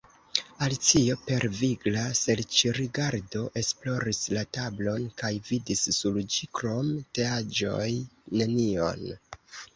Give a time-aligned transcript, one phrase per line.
[0.67, 7.89] Alicio per vigla serĉrigardo esploris la tablon, kaj vidis sur ĝi krom teaĵoj
[8.43, 9.09] nenion.